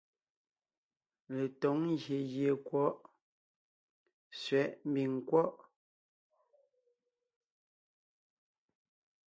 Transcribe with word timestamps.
Letǒŋ 1.35 1.77
ngyè 1.89 2.17
gie 2.31 2.49
è 2.53 2.59
kwɔ̌ʼ 2.67 2.97
(sẅɛ̌ʼ 4.41 4.75
mbiŋ 4.89 5.09
nkwɔ́ʼ). 5.17 5.53